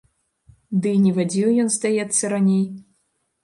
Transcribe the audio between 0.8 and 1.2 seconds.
Ды і не